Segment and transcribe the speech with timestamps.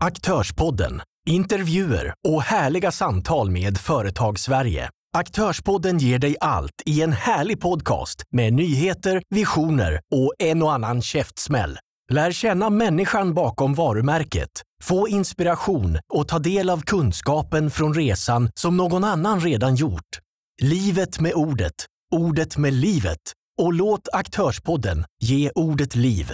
[0.00, 4.90] Aktörspodden, intervjuer och härliga samtal med Företagssverige.
[5.16, 11.02] Aktörspodden ger dig allt i en härlig podcast med nyheter, visioner och en och annan
[11.02, 11.78] käftsmäll.
[12.12, 14.50] Lär känna människan bakom varumärket,
[14.82, 20.18] få inspiration och ta del av kunskapen från resan som någon annan redan gjort.
[20.62, 21.74] Livet med ordet,
[22.14, 26.32] ordet med livet och låt Aktörspodden ge ordet liv.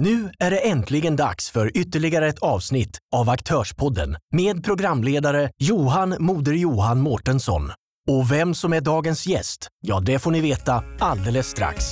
[0.00, 6.52] Nu är det äntligen dags för ytterligare ett avsnitt av Aktörspodden med programledare Johan Moder
[6.52, 7.70] Johan Mårtensson.
[8.08, 11.84] Och vem som är dagens gäst, ja det får ni veta alldeles strax.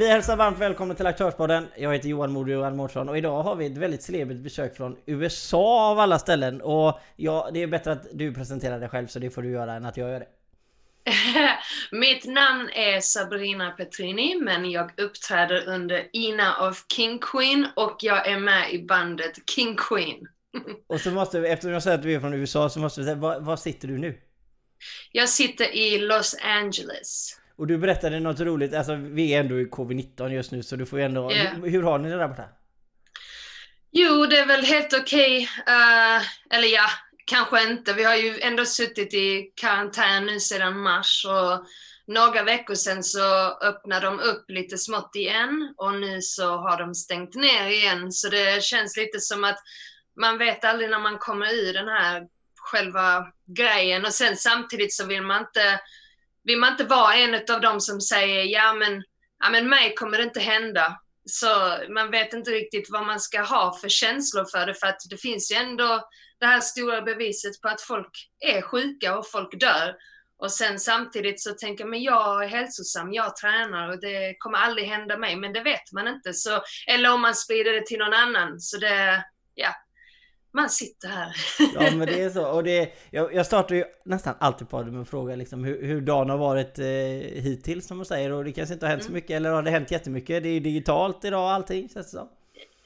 [0.00, 1.68] Vi hälsar varmt välkommen till Aktörspodden.
[1.76, 4.96] Jag heter Johan Moder Johan Mårtsson och idag har vi ett väldigt celebrigt besök från
[5.06, 6.60] USA av alla ställen.
[6.60, 9.72] Och ja, det är bättre att du presenterar dig själv så det får du göra
[9.72, 10.26] än att jag gör det.
[11.96, 18.28] Mitt namn är Sabrina Petrini, men jag uppträder under Ina of King Queen och jag
[18.28, 20.28] är med i bandet King Queen.
[20.86, 23.04] och så måste vi, eftersom jag säger att du är från USA, så måste vi
[23.04, 24.20] säga, var, var sitter du nu?
[25.12, 27.39] Jag sitter i Los Angeles.
[27.60, 30.86] Och du berättade något roligt, alltså vi är ändå i covid-19 just nu så du
[30.86, 31.32] får ju ändå...
[31.32, 31.54] Yeah.
[31.54, 32.44] Hur, hur, har ni det där borta?
[33.90, 35.48] Jo, det är väl helt okej.
[35.62, 35.74] Okay.
[35.74, 36.86] Uh, eh, eller ja,
[37.26, 37.92] kanske inte.
[37.92, 41.66] Vi har ju ändå suttit i karantän nu sedan mars och
[42.06, 46.94] några veckor sedan så öppnade de upp lite smått igen och nu så har de
[46.94, 48.12] stängt ner igen.
[48.12, 49.58] Så det känns lite som att
[50.20, 55.06] man vet aldrig när man kommer ur den här själva grejen och sen samtidigt så
[55.06, 55.80] vill man inte
[56.44, 59.02] vill man inte vara en av dem som säger ja men,
[59.38, 61.00] ja men mig kommer det inte hända.
[61.24, 65.00] Så man vet inte riktigt vad man ska ha för känslor för det för att
[65.10, 66.08] det finns ju ändå
[66.40, 69.96] det här stora beviset på att folk är sjuka och folk dör.
[70.38, 74.88] Och sen samtidigt så tänker man jag är hälsosam, jag tränar och det kommer aldrig
[74.88, 76.34] hända mig, men det vet man inte.
[76.34, 78.60] Så, eller om man sprider det till någon annan.
[78.60, 79.24] Så det,
[79.54, 79.74] ja,
[80.52, 81.36] man sitter här.
[81.74, 82.46] ja men det är så.
[82.46, 86.00] Och det, jag, jag startar ju nästan alltid på med att fråga liksom hur, hur
[86.00, 86.84] dagen har varit eh,
[87.42, 88.32] hittills som man säger.
[88.32, 89.08] Och det kanske inte har hänt mm.
[89.08, 90.42] så mycket eller har det hänt jättemycket?
[90.42, 92.28] Det är ju digitalt idag allting känns det som.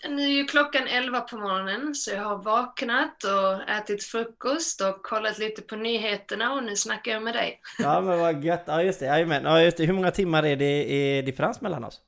[0.09, 5.03] Nu är ju klockan 11 på morgonen så jag har vaknat och ätit frukost och
[5.03, 7.61] kollat lite på nyheterna och nu snackar jag med dig.
[7.79, 8.65] ja men vad gött.
[8.67, 9.45] Ja just det, Jajamän.
[9.45, 9.85] ja, just det.
[9.85, 12.01] Hur många timmar är det är differens mellan oss?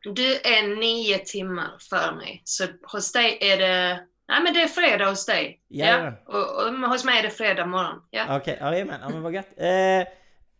[0.00, 2.42] Du är nio timmar för mig.
[2.44, 5.60] Så hos dig är det Nej men det är fredag hos dig.
[5.68, 5.86] Ja.
[5.86, 6.12] ja.
[6.26, 8.02] Och, och, hos mig är det fredag morgon.
[8.10, 8.36] Ja.
[8.36, 8.78] Okej, okay.
[8.78, 9.48] ja, men vad gött.
[9.56, 10.12] Eh,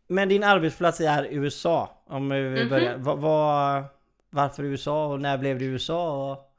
[0.08, 2.04] men din arbetsplats är USA.
[2.08, 2.68] Om vi mm -hmm.
[2.68, 2.96] börjar.
[2.96, 3.84] Va, va,
[4.30, 6.30] varför USA och när blev det USA?
[6.30, 6.50] Och...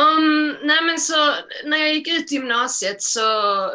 [0.00, 1.34] Um, nej men så
[1.64, 3.20] när jag gick ut gymnasiet så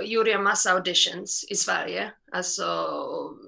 [0.04, 2.12] gjorde jag massa auditions i Sverige.
[2.32, 2.66] Alltså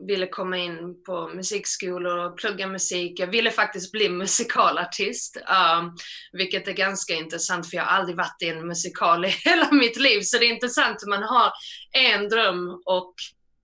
[0.07, 3.19] ville komma in på musikskolor och plugga musik.
[3.19, 5.95] Jag ville faktiskt bli musikalartist, um,
[6.31, 9.97] vilket är ganska intressant för jag har aldrig varit i en musikal i hela mitt
[9.97, 10.21] liv.
[10.21, 11.51] Så det är intressant att man har
[11.91, 13.13] en dröm och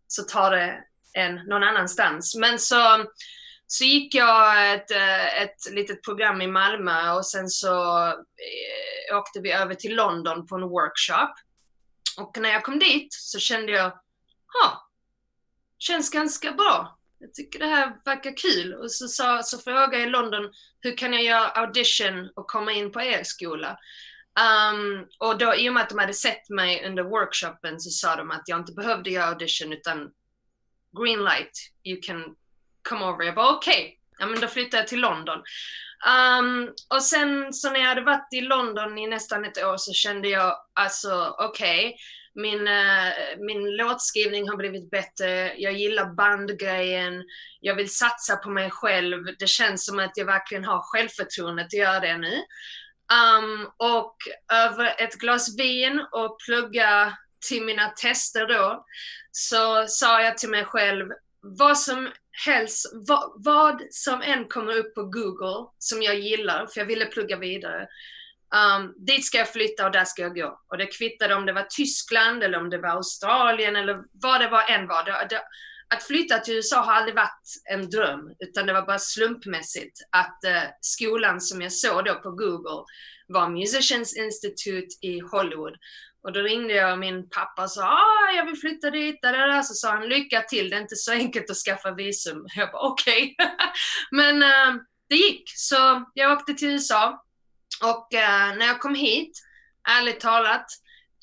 [0.08, 0.80] så tar det
[1.14, 2.36] en någon annanstans.
[2.36, 3.06] Men så
[3.70, 9.40] så gick jag ett, eh, ett litet program i Malmö och sen så eh, åkte
[9.40, 11.34] vi över till London på en workshop.
[12.18, 13.92] Och när jag kom dit så kände jag,
[14.54, 14.87] ha,
[15.80, 16.98] känns ganska bra.
[17.20, 18.74] Jag tycker det här verkar kul.
[18.74, 22.72] Och så, sa, så frågade jag i London, hur kan jag göra audition och komma
[22.72, 23.78] in på er skola?
[24.72, 28.16] Um, och då i och med att de hade sett mig under workshopen så sa
[28.16, 30.12] de att jag inte behövde göra audition utan
[31.02, 32.36] green light, you can
[32.90, 33.26] come over.
[33.26, 33.98] Jag bara okej, okay.
[34.20, 35.44] ja men då flyttade jag till London.
[36.40, 39.94] Um, och sen så när jag hade varit i London i nästan ett år så
[39.94, 41.98] kände jag alltså okej, okay,
[42.38, 47.24] min, uh, min låtskrivning har blivit bättre, jag gillar bandgrejen,
[47.60, 49.26] jag vill satsa på mig själv.
[49.40, 52.34] Det känns som att jag verkligen har självförtroendet att göra det nu.
[53.40, 54.16] Um, och
[54.54, 57.18] över ett glas vin och plugga
[57.48, 58.86] till mina tester då,
[59.32, 61.10] så sa jag till mig själv,
[61.42, 62.10] vad som
[62.46, 67.06] helst, vad, vad, som än kommer upp på Google som jag gillar, för jag ville
[67.06, 67.88] plugga vidare,
[68.56, 70.60] um, dit ska jag flytta och där ska jag gå.
[70.72, 74.50] Och det kvittade om det var Tyskland eller om det var Australien eller vad det
[74.50, 75.04] var än var.
[75.06, 75.42] Det, det,
[75.90, 80.40] att flytta till USA har aldrig varit en dröm, utan det var bara slumpmässigt att
[80.48, 82.84] uh, skolan som jag såg då på Google
[83.28, 85.76] var Musicians Institute i Hollywood.
[86.24, 89.20] Och då ringde jag min pappa och sa ah, jag vill flytta dit.
[89.22, 89.62] Där, där.
[89.62, 92.46] Så sa han lycka till, det är inte så enkelt att skaffa visum.
[92.56, 93.36] Jag bara okej.
[93.40, 93.56] Okay.
[94.12, 97.24] Men uh, det gick, så jag åkte till USA
[97.84, 99.40] och uh, när jag kom hit
[99.90, 100.66] ärligt talat,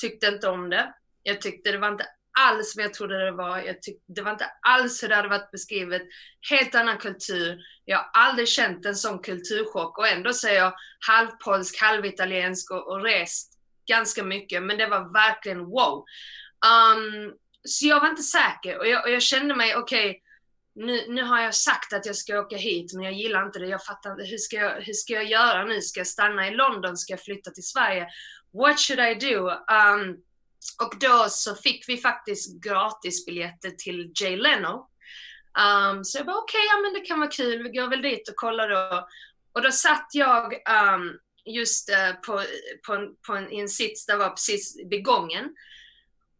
[0.01, 0.95] tyckte inte om det.
[1.23, 2.07] Jag tyckte det var inte
[2.39, 3.59] alls vad jag trodde det var.
[3.59, 6.03] Jag tyckte det var inte alls hur det hade varit beskrivet.
[6.51, 7.59] Helt annan kultur.
[7.85, 10.75] Jag har aldrig känt en sån kulturchock och ändå så är jag
[11.07, 13.59] halvpolsk, halvitaliensk och, och rest
[13.89, 14.63] ganska mycket.
[14.63, 16.05] Men det var verkligen wow.
[16.67, 17.35] Um,
[17.65, 20.21] så jag var inte säker och jag, och jag kände mig, okej, okay,
[20.75, 23.67] nu, nu har jag sagt att jag ska åka hit, men jag gillar inte det.
[23.67, 25.81] Jag fattar inte, hur ska jag, hur ska jag göra nu?
[25.81, 26.97] Ska jag stanna i London?
[26.97, 28.09] Ska jag flytta till Sverige?
[28.53, 29.49] What should I do?
[29.49, 30.23] Um,
[30.83, 34.91] och då så fick vi faktiskt gratisbiljetter till Jay Leno.
[35.59, 38.03] Um, så jag bara okej, okay, ja men det kan vara kul, vi går väl
[38.03, 39.09] dit och kollar då.
[39.53, 42.43] Och då satt jag um, just uh, på,
[42.87, 45.55] på, en, på en, i en sits där var precis vid gången.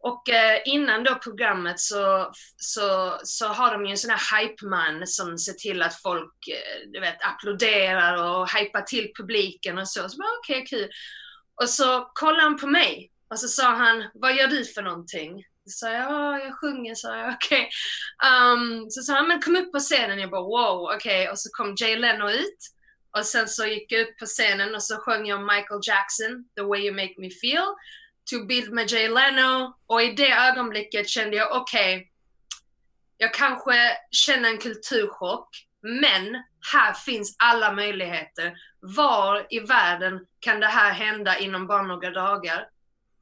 [0.07, 5.07] Och eh, innan då programmet så, så, så har de ju en sån här hype-man
[5.07, 10.09] som ser till att folk eh, du vet, applåderar och hypar till publiken och så.
[10.09, 10.91] Så okej, okay, kul.
[11.63, 15.45] Och så kollade han på mig och så sa han, vad gör du för någonting?
[15.67, 17.69] Så sa jag, ja, jag sjunger, sa jag, okej.
[18.19, 18.53] Okay.
[18.53, 20.19] Um, så sa han, men kom upp på scenen.
[20.19, 20.97] Jag bara, wow, okej.
[20.97, 21.29] Okay.
[21.29, 22.59] Och så kom Jay Leno ut.
[23.19, 26.63] Och sen så gick jag upp på scenen och så sjöng jag Michael Jackson, The
[26.63, 27.67] way you make me feel
[28.31, 32.09] tog bild med Jay Leno och i det ögonblicket kände jag okej, okay,
[33.17, 35.49] jag kanske känner en kulturchock,
[35.83, 36.43] men
[36.73, 38.55] här finns alla möjligheter.
[38.81, 42.69] Var i världen kan det här hända inom bara några dagar?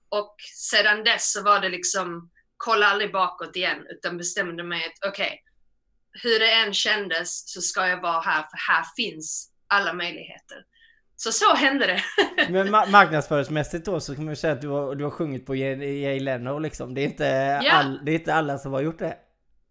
[0.08, 5.08] Och sedan dess så var det liksom, kolla aldrig bakåt igen, utan bestämde mig att
[5.08, 5.38] okej, okay,
[6.22, 10.64] hur det än kändes så ska jag vara här, för här finns alla möjligheter.
[11.22, 12.02] Så så hände det.
[12.52, 15.46] Men ma marknadsföringsmässigt då så kan man ju säga att du har, du har sjungit
[15.46, 16.94] på Jay Leno liksom.
[16.94, 17.24] Det är, inte
[17.64, 17.72] ja.
[17.72, 19.16] all, det är inte alla som har gjort det.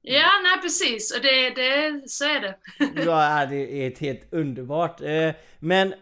[0.01, 1.15] Ja, nej precis.
[1.15, 2.56] Och det, det, så är det.
[3.06, 5.01] ja, det är ett helt underbart.
[5.01, 5.94] Eh, men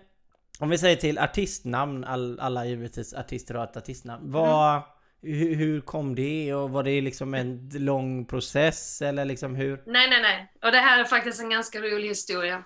[0.59, 4.31] om vi säger till artistnamn, all, alla givetvis artister har ett artistnamn.
[4.31, 4.83] Vad, mm.
[5.21, 9.83] hur, hur, kom det och var det liksom en lång process eller liksom hur?
[9.85, 10.53] Nej, nej, nej.
[10.63, 12.63] Och det här är faktiskt en ganska rolig historia.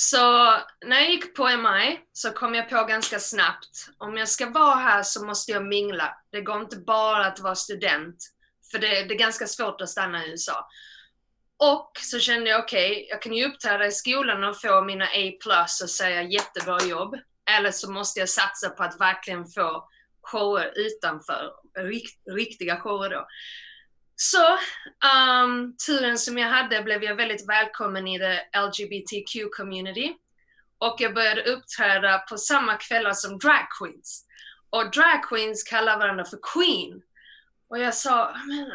[0.00, 0.52] Så
[0.86, 4.74] när jag gick på MI så kom jag på ganska snabbt, om jag ska vara
[4.74, 6.16] här så måste jag mingla.
[6.32, 8.16] Det går inte bara att vara student,
[8.70, 10.68] för det, det är ganska svårt att stanna i USA.
[11.56, 15.04] Och så kände jag, okej, okay, jag kan ju uppträda i skolan och få mina
[15.04, 17.16] A och säga jättebra jobb.
[17.56, 19.88] Eller så måste jag satsa på att verkligen få
[20.22, 23.26] shower utanför, rikt, riktiga shower då.
[24.20, 24.58] Så
[25.48, 30.16] um, turen som jag hade blev jag väldigt välkommen i the LGBTQ community.
[30.78, 34.26] Och jag började uppträda på samma kvällar som drag queens.
[34.70, 37.02] Och drag queens kallar varandra för queen.
[37.68, 38.30] Och jag sa,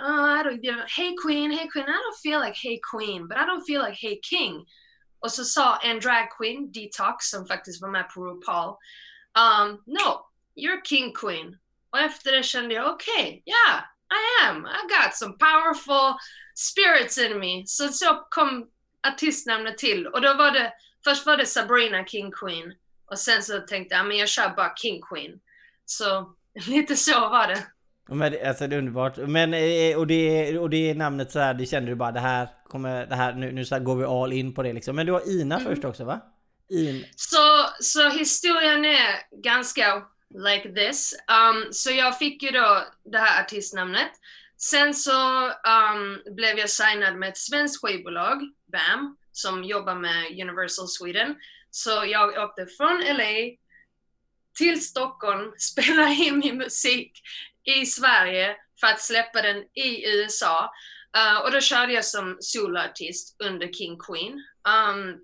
[0.07, 3.41] oh, I don't, hey queen, hey queen, I don't feel like hey queen, but I
[3.41, 4.65] don't feel like hey king.
[5.19, 8.77] Och så sa en drag queen, Detox, som faktiskt var med på RuPaul,
[9.37, 10.25] um, no,
[10.55, 11.57] you're king queen.
[11.89, 14.65] Och efter det kände jag, okej, okay, ja, yeah, i am.
[14.65, 16.15] I got some powerful
[16.55, 17.63] spirits in me.
[17.65, 18.67] Så så kom
[19.07, 20.07] artistnamnet till.
[20.07, 20.73] Och då var det,
[21.03, 22.73] först var det Sabrina King Queen.
[23.11, 25.39] Och sen så tänkte jag, men jag kör bara King Queen.
[25.85, 26.35] Så
[26.67, 27.67] lite så var det.
[28.09, 29.17] Men alltså det är underbart.
[29.17, 32.49] Men eh, och det, och det namnet så här, det kände du bara det här
[32.67, 34.95] kommer, det här, nu, nu så går vi all in på det liksom.
[34.95, 35.67] Men du har Ina mm.
[35.67, 36.21] först också va?
[36.69, 37.05] In.
[37.15, 41.13] Så, så historien är ganska like this.
[41.13, 44.11] Um, så jag fick ju då det här artistnamnet.
[44.57, 50.87] Sen så um, blev jag signad med ett svenskt skivbolag, BAM, som jobbar med Universal
[50.87, 51.35] Sweden.
[51.69, 53.57] Så jag åkte från LA
[54.57, 57.21] till Stockholm, spelade in min musik
[57.63, 60.71] i Sverige för att släppa den i USA.
[61.17, 64.33] Uh, och då körde jag som soloartist under King Queen.
[64.67, 65.19] Um,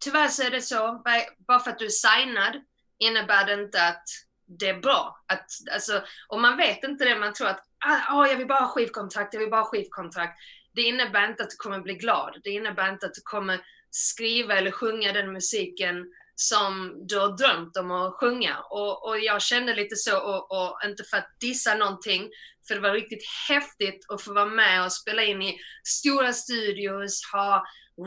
[0.00, 1.02] tyvärr så är det så,
[1.46, 2.62] bara för att du är signad
[2.98, 4.04] innebär det inte att
[4.46, 5.24] det är bra.
[5.26, 8.60] Att, alltså, om man vet inte det, man tror att ah, ah, jag vill bara
[8.60, 10.38] ha skivkontrakt, jag vill bara ha skivkontrakt.
[10.74, 12.40] Det innebär inte att du kommer bli glad.
[12.44, 17.76] Det innebär inte att du kommer skriva eller sjunga den musiken som du har drömt
[17.76, 18.58] om att sjunga.
[18.58, 22.30] Och, och jag kände lite så, och, och, inte för att dissa någonting,
[22.68, 27.22] för det var riktigt häftigt att få vara med och spela in i stora studios,
[27.32, 27.64] ha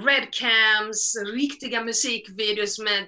[0.08, 3.06] redcams, riktiga musikvideos med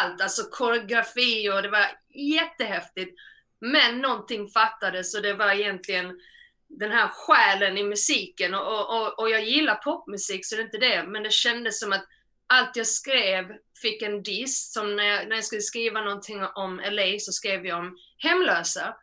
[0.00, 1.86] allt, alltså koreografi och det var
[2.16, 3.18] jättehäftigt.
[3.60, 6.20] Men någonting fattades och det var egentligen
[6.68, 10.78] den här själen i musiken och, och, och jag gillar popmusik så det är inte
[10.78, 12.04] det, men det kändes som att
[12.46, 16.80] allt jag skrev fick en diss, som när jag, när jag skulle skriva någonting om
[16.90, 18.96] LA så skrev jag om hemlösa.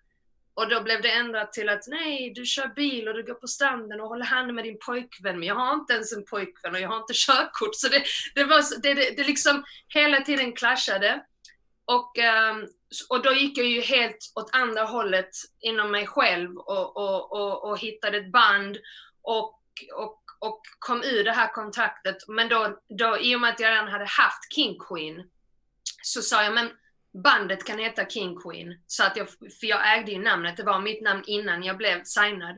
[0.55, 3.48] Och då blev det ändrat till att nej, du kör bil och du går på
[3.48, 5.39] stranden och håller hand med din pojkvän.
[5.39, 7.75] Men jag har inte ens en pojkvän och jag har inte körkort.
[7.75, 8.03] Så det,
[8.36, 11.25] det var det, det, det liksom hela tiden clashade.
[11.86, 12.67] Och um,
[13.09, 17.69] och då gick jag ju helt åt andra hållet inom mig själv och, och, och,
[17.69, 18.77] och hittade ett band
[19.21, 19.59] och,
[19.95, 22.17] och, och kom ur det här kontraktet.
[22.27, 25.29] Men då, då, i och med att jag redan hade haft King Queen,
[26.03, 26.69] så sa jag men
[27.23, 28.81] bandet kan heta King Queen.
[28.88, 32.03] Så att jag, för jag ägde ju namnet, det var mitt namn innan jag blev
[32.03, 32.55] signad.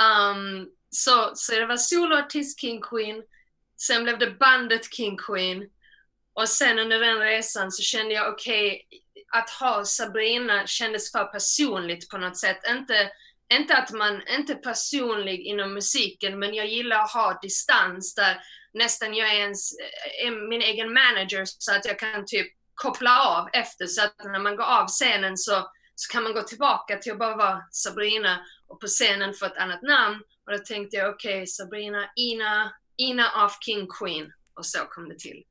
[0.00, 3.22] Um, så, så det var soloartist King Queen,
[3.76, 5.70] sen blev det bandet King Queen
[6.32, 9.00] och sen under den resan så kände jag okej, okay,
[9.34, 12.60] att ha Sabrina kändes för personligt på något sätt.
[12.68, 13.10] Inte,
[13.52, 18.40] inte att man inte personlig inom musiken, men jag gillar att ha distans där
[18.72, 23.20] nästan jag är, ens, eh, är min egen manager så att jag kan typ koppla
[23.20, 26.98] av efter så att när man går av scenen så, så kan man gå tillbaka
[26.98, 30.22] till att bara vara Sabrina och på scenen få ett annat namn.
[30.46, 34.32] Och då tänkte jag okej, okay, Sabrina Ina, Ina of King Queen.
[34.54, 35.44] Och så kom det till.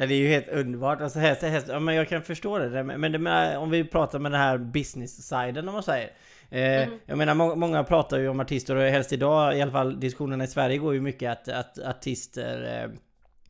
[0.00, 1.00] Ja, det är ju helt underbart.
[1.00, 2.82] Alltså, häst, häst, ja, men jag kan förstå det.
[2.82, 6.10] Men det om vi pratar med den här business-siden om man säger.
[6.50, 6.98] Eh, mm.
[7.06, 10.44] Jag menar må, många pratar ju om artister och helst idag i alla fall diskussionerna
[10.44, 12.90] i Sverige går ju mycket att, att artister eh,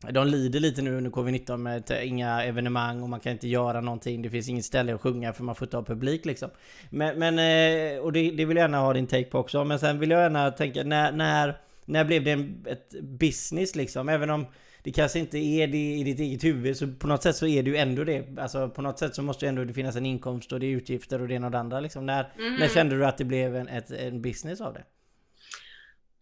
[0.09, 4.21] de lider lite nu under covid-19 med inga evenemang och man kan inte göra någonting.
[4.21, 6.49] Det finns inget ställe att sjunga för man får inte ha publik liksom.
[6.89, 9.63] Men, men eh, och det, det, vill jag gärna ha din take på också.
[9.63, 14.09] Men sen vill jag gärna tänka, när, när, när blev det en, ett business liksom?
[14.09, 14.45] Även om
[14.83, 17.63] det kanske inte är det i ditt eget huvud så på något sätt så är
[17.63, 18.39] det ju ändå det.
[18.39, 20.69] Alltså på något sätt så måste ju ändå det finnas en inkomst och det är
[20.75, 22.05] utgifter och det ena och det andra liksom.
[22.05, 22.55] När, mm.
[22.55, 24.83] när kände du att det blev en, ett, en business av det?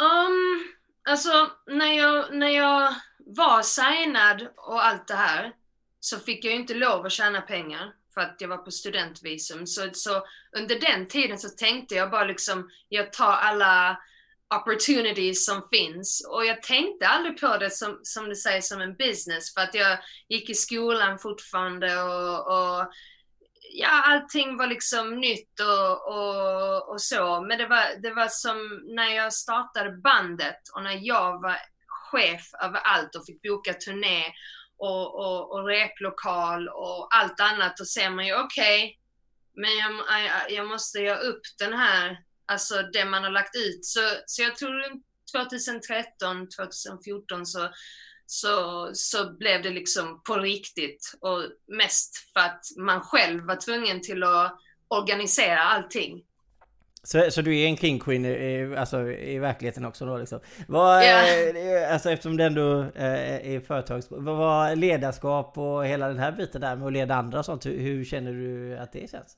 [0.03, 0.73] Um,
[1.09, 1.29] alltså
[1.67, 5.51] när jag, när jag var signad och allt det här
[5.99, 9.67] så fick jag ju inte lov att tjäna pengar för att jag var på studentvisum.
[9.67, 10.23] Så, så
[10.57, 13.99] under den tiden så tänkte jag bara liksom, jag tar alla
[14.55, 16.27] opportunities som finns.
[16.29, 19.73] Och jag tänkte aldrig på det som, som du säger som en business för att
[19.73, 19.97] jag
[20.29, 22.91] gick i skolan fortfarande och, och
[23.73, 27.41] ja, allting var liksom nytt och, och, och så.
[27.41, 32.53] Men det var, det var som när jag startade bandet och när jag var chef
[32.63, 34.23] över allt och fick boka turné
[34.77, 37.77] och, och, och replokal och allt annat.
[37.77, 38.95] Då ser man ju okej, okay,
[39.53, 39.91] men jag,
[40.25, 42.17] jag, jag måste göra upp den här
[42.49, 43.85] alltså det man har lagt ut.
[43.85, 44.71] Så, så jag tror
[45.35, 47.69] 2013, 2014 så,
[48.25, 54.01] så, så blev det liksom på riktigt och mest för att man själv var tvungen
[54.01, 56.23] till att organisera allting.
[57.03, 60.39] Så, så du är en king queen i, alltså, i verkligheten också då liksom?
[60.67, 61.93] Vad, yeah.
[61.93, 64.07] alltså eftersom det ändå eh, är företags...
[64.09, 67.65] Vad var ledarskap och hela den här biten där med att leda andra och sånt?
[67.65, 69.37] Hur, hur känner du att det känns?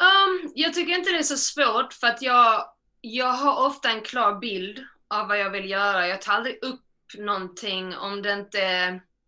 [0.00, 2.64] Um, jag tycker inte det är så svårt för att jag,
[3.00, 6.08] jag har ofta en klar bild av vad jag vill göra.
[6.08, 6.84] Jag tar aldrig upp
[7.18, 8.60] någonting om det inte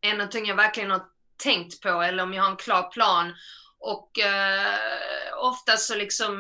[0.01, 1.03] är någonting jag verkligen har
[1.37, 3.35] tänkt på eller om jag har en klar plan.
[3.79, 6.33] Och uh, ofta så liksom,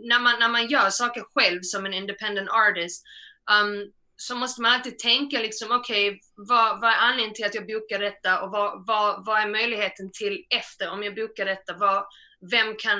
[0.00, 3.04] när man, när man gör saker själv som en independent artist,
[3.62, 7.54] um, så måste man alltid tänka liksom, okej, okay, vad, vad är anledningen till att
[7.54, 11.74] jag bokar detta och vad, vad, vad är möjligheten till efter om jag bokar detta?
[11.74, 12.06] Vad,
[12.50, 12.98] vem, kan,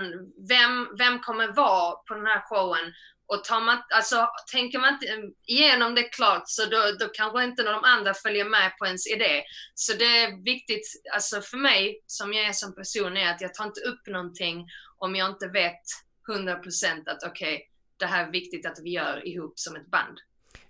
[0.48, 2.92] vem, vem kommer vara på den här showen?
[3.26, 7.44] Och tar man, alltså, tänker man inte mm, igenom det klart så då, då kanske
[7.44, 9.42] inte de andra följer med på ens idé.
[9.74, 13.54] Så det är viktigt, alltså för mig som jag är som person, är att jag
[13.54, 14.66] tar inte upp någonting
[14.98, 15.82] om jag inte vet
[16.28, 17.66] 100% att okej, okay,
[17.96, 20.18] det här är viktigt att vi gör ihop som ett band.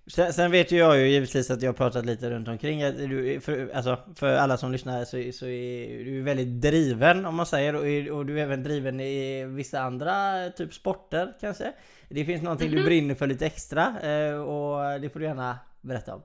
[0.06, 3.40] Sen, sen, vet ju jag ju givetvis att jag har pratat lite runt omkring du,
[3.40, 7.74] för, alltså, för alla som lyssnar så, så är du väldigt driven om man säger
[7.74, 11.72] och, och, du är även driven i vissa andra typ sporter kanske.
[12.08, 12.82] Det finns någonting mm -hmm.
[12.82, 12.88] du mhm.
[12.88, 16.22] brinner för lite extra eh, och det får du gärna berätta om.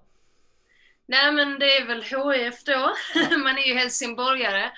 [1.08, 2.94] Nej men det är väl HIF då,
[3.38, 4.72] man är ju helsingborgare.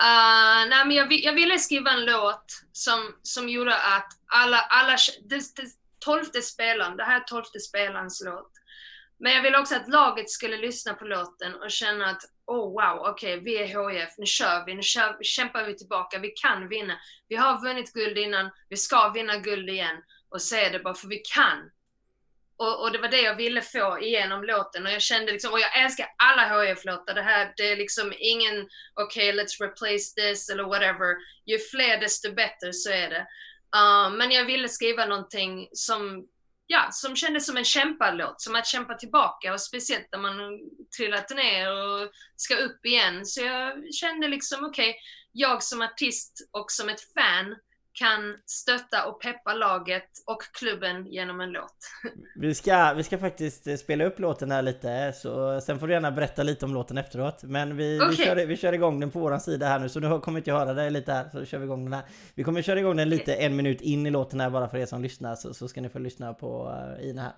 [0.00, 4.96] Uh, nej men jag, jag ville skriva en låt som, som gjorde att alla, alla
[5.28, 8.52] det, det, tolfte spelaren, det här är tolfte spelarens låt.
[9.18, 13.06] Men jag ville också att laget skulle lyssna på låten och känna att oh wow,
[13.06, 16.68] okej, okay, vi är HIF, nu kör vi, nu kör, kämpar vi tillbaka, vi kan
[16.68, 16.98] vinna.
[17.28, 19.96] Vi har vunnit guld innan, vi ska vinna guld igen.
[20.28, 21.70] Och säga det bara för vi kan.
[22.56, 25.60] Och, och, det var det jag ville få igenom låten och jag kände liksom, och
[25.60, 27.14] jag älskar alla HIF-låtar.
[27.14, 31.16] Det här, det är liksom ingen, okej, okay, let's replace this eller whatever.
[31.46, 33.26] Ju fler desto bättre, så är det.
[33.76, 36.26] Uh, men jag ville skriva någonting som,
[36.66, 40.60] ja, som kändes som en kämpalåt, som att kämpa tillbaka och speciellt när man
[40.96, 43.26] trillat ner och ska upp igen.
[43.26, 45.00] Så jag kände liksom, okej, okay,
[45.32, 47.56] jag som artist och som ett fan
[48.00, 51.76] kan stötta och peppa laget och klubben genom en låt.
[52.36, 55.92] Vi ska, vi ska faktiskt eh, spela upp låten här lite, så sen får du
[55.92, 57.42] gärna berätta lite om låten efteråt.
[57.42, 58.10] Men vi, okay.
[58.10, 60.50] vi, kör, vi kör igång den på våran sida här nu, så nu kommer inte
[60.50, 62.02] jag höra dig lite här, så kör vi igång den här.
[62.34, 64.86] Vi kommer köra igång den lite en minut in i låten här bara för er
[64.86, 67.32] som lyssnar, så, så ska ni få lyssna på uh, Ina här.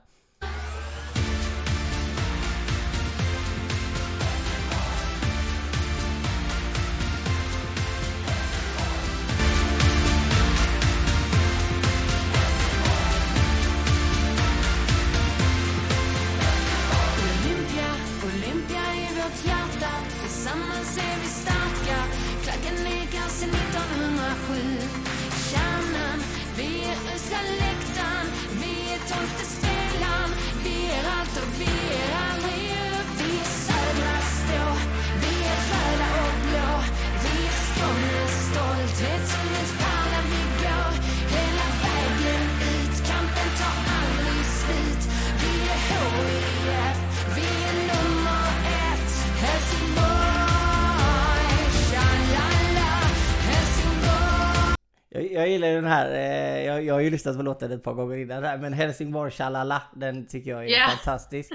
[57.12, 60.69] Lyssnat på låten ett par gånger innan här, men Helsingborg Shalala, den tycker jag är
[60.69, 60.90] yeah.
[60.90, 61.52] fantastisk.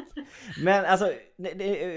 [0.64, 1.12] Men alltså,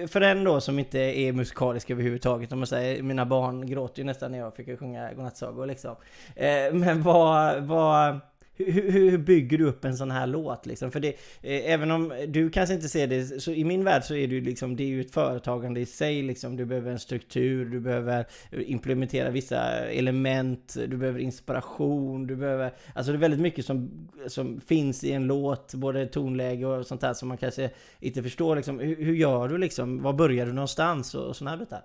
[0.09, 4.05] för en då som inte är musikalisk överhuvudtaget, om man säger, mina barn gråter ju
[4.05, 5.97] nästan när jag fick sjunga godnattsagor liksom.
[6.37, 8.21] Eh, men vad, vad
[8.67, 10.90] hur, hur, bygger du upp en sån här låt liksom?
[10.90, 11.09] För det,
[11.43, 14.35] eh, även om du kanske inte ser det, så i min värld så är det
[14.35, 16.57] ju liksom, det är ju ett företagande i sig liksom.
[16.57, 23.12] Du behöver en struktur, du behöver implementera vissa element, du behöver inspiration, du behöver, alltså
[23.12, 27.14] det är väldigt mycket som, som finns i en låt, både tonläge och sånt där
[27.14, 28.79] som man kanske inte förstår liksom.
[28.79, 30.02] Hur, hur gör du liksom?
[30.02, 31.83] Var börjar du någonstans och, och såna här bitar?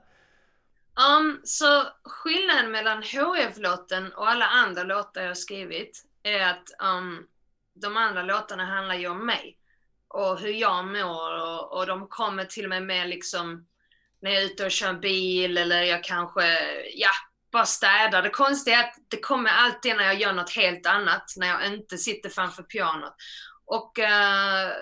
[0.95, 7.27] Um, så skillnaden mellan HF-låten och alla andra låtar jag skrivit är att um,
[7.73, 9.57] de andra låtarna handlar ju om mig
[10.07, 13.67] och hur jag mår och, och de kommer till mig med liksom
[14.21, 16.43] när jag är ute och kör bil eller jag kanske,
[16.93, 17.11] ja,
[17.51, 18.21] bara städar.
[18.21, 21.73] Det konstiga är att det kommer alltid när jag gör något helt annat, när jag
[21.73, 23.15] inte sitter framför pianot.
[23.65, 24.73] Och eh, uh,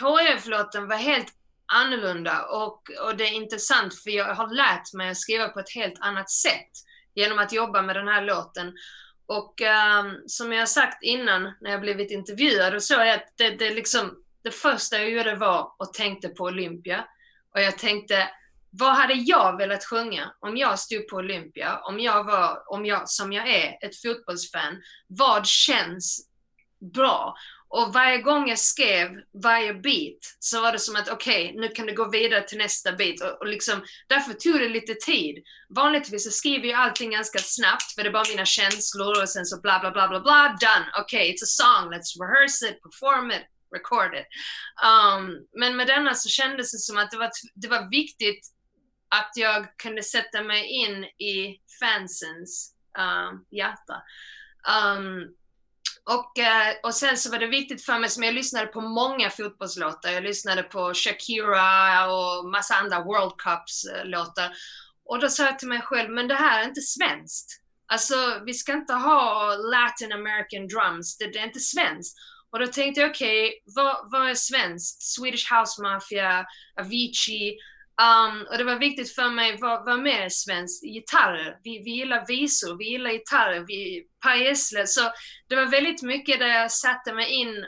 [0.00, 1.34] HF-låten var helt
[1.66, 5.74] annorlunda och, och det är intressant för jag har lärt mig att skriva på ett
[5.74, 6.70] helt annat sätt
[7.14, 8.72] genom att jobba med den här låten.
[9.26, 13.50] Och um, som jag sagt innan när jag blivit intervjuad, och så är att det,
[13.50, 17.04] det, liksom, det första jag gjorde var och tänkte på Olympia.
[17.54, 18.28] Och jag tänkte,
[18.70, 21.78] vad hade jag velat sjunga om jag stod på Olympia?
[21.78, 24.82] Om jag var, om jag, som jag är, ett fotbollsfan.
[25.06, 26.28] Vad känns
[26.94, 27.34] bra?
[27.72, 29.10] Och varje gång jag skrev
[29.42, 32.58] varje bit så var det som att okej, okay, nu kan du gå vidare till
[32.58, 33.22] nästa bit.
[33.22, 35.44] Och, och liksom, därför tog det lite tid.
[35.68, 39.46] Vanligtvis så skriver jag allting ganska snabbt för det är bara mina känslor och sen
[39.46, 40.86] så bla bla bla bla bla, done.
[40.98, 44.26] Okej, okay, it's a song, let's rehearse it, perform it, record it.
[44.84, 48.46] Um, men med denna så kändes det som att det var, det var viktigt
[49.08, 54.02] att jag kunde sätta mig in i fansens um, hjärta.
[54.96, 55.34] Um,
[56.04, 59.30] och, eh, och sen så var det viktigt för mig, som jag lyssnade på många
[59.30, 60.10] fotbollslåtar.
[60.10, 64.52] Jag lyssnade på Shakira och massa andra World Cups-låtar.
[65.04, 67.58] Och då sa jag till mig själv, men det här är inte svenskt.
[67.86, 72.18] Alltså, vi ska inte ha Latin American drums, det, det är inte svenskt.
[72.50, 75.02] Och då tänkte jag, okej, okay, vad, vad är svenskt?
[75.02, 76.46] Swedish House Mafia,
[76.80, 77.58] Avicii,
[78.02, 80.84] Um, och det var viktigt för mig, vad, vara, mer är svenskt?
[80.84, 81.58] Gitarrer.
[81.62, 84.86] Vi, vi gillar visor, vi gillar gitarrer, vi, Per Gessle.
[84.86, 85.00] Så
[85.48, 87.66] det var väldigt mycket där jag satte mig in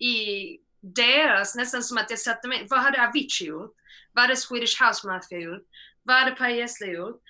[0.00, 2.66] i deras, nästan som att jag satte mig in.
[2.70, 3.74] Vad hade Avicii gjort?
[4.12, 5.66] Vad hade Swedish House Mafia gjort?
[6.02, 7.22] Vad hade Per Gessle gjort?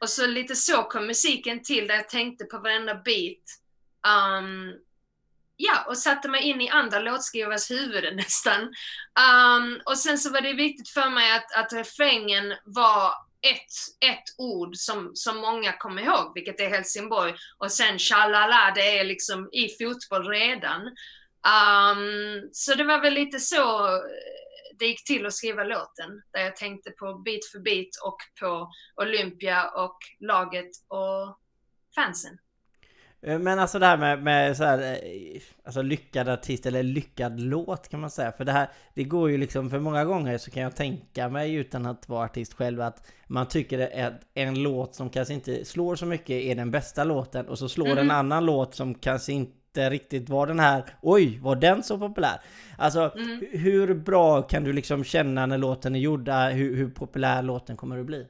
[0.00, 3.44] Och så lite så kom musiken till, där jag tänkte på varenda beat.
[4.06, 4.72] Um,
[5.56, 8.60] ja, och satte mig in i andra låtskrivares huvuden nästan.
[8.62, 13.12] Um, och sen så var det viktigt för mig att, att refrängen var
[13.52, 17.34] ett, ett ord som, som många kommer ihåg, vilket är Helsingborg.
[17.58, 20.80] Och sen shalala, det är liksom i fotboll redan.
[21.44, 24.02] Um, så det var väl lite så eh,
[24.78, 28.70] det gick till att skriva låten, där jag tänkte på bit för bit och på
[29.02, 31.38] Olympia och laget och
[31.94, 32.38] fansen.
[33.26, 37.40] Eh, men alltså det här med, med så här, eh, alltså lyckad artist eller lyckad
[37.40, 38.32] låt kan man säga.
[38.32, 41.54] För det här, det går ju liksom, för många gånger så kan jag tänka mig
[41.54, 45.96] utan att vara artist själv att man tycker att en låt som kanske inte slår
[45.96, 47.98] så mycket är den bästa låten och så slår mm.
[47.98, 52.40] en annan låt som kanske inte riktigt var den här, oj, var den så populär?
[52.78, 53.46] Alltså, mm.
[53.52, 57.98] hur bra kan du liksom känna när låten är gjord, hur, hur populär låten kommer
[57.98, 58.26] att bli?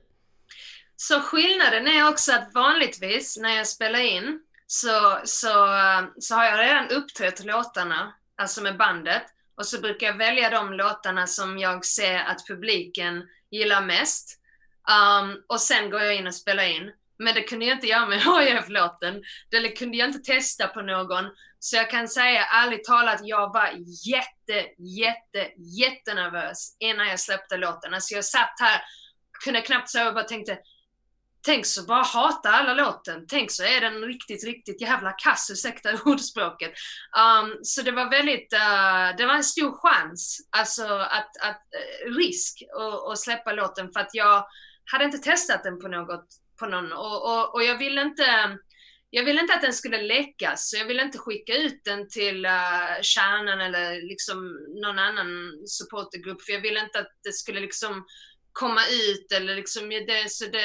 [0.96, 6.44] så skillnaden är också att vanligtvis när jag spelar in så, så, um, så har
[6.44, 9.22] jag redan uppträtt låtarna, alltså med bandet.
[9.56, 14.40] Och så brukar jag välja de låtarna som jag ser att publiken gillar mest.
[15.20, 16.92] Um, och sen går jag in och spelar in.
[17.18, 19.22] Men det kunde jag inte göra med HIF-låten.
[19.50, 21.24] Det kunde jag inte testa på någon.
[21.58, 23.70] Så jag kan säga ärligt talat, jag var
[24.06, 27.94] jätte, jätte, jättenervös innan jag släppte låten.
[27.94, 28.82] Alltså jag satt här,
[29.44, 30.58] kunde knappt sova och bara tänkte
[31.44, 33.26] Tänk så bara hatar alla låten.
[33.28, 36.72] Tänk så är den riktigt, riktigt jävla kass, ursäkta ordspråket.
[37.18, 41.62] Um, så det var väldigt, uh, det var en stor chans, alltså att, att
[42.06, 42.62] uh, risk
[43.12, 44.44] att släppa låten för att jag
[44.92, 46.26] hade inte testat den på något,
[46.58, 48.58] på någon och, och, och jag ville inte
[49.10, 52.46] jag ville inte att den skulle läckas, så jag ville inte skicka ut den till
[52.46, 58.04] uh, kärnan eller liksom någon annan supportergrupp, för jag ville inte att det skulle liksom
[58.54, 60.62] komma ut eller liksom det, så det,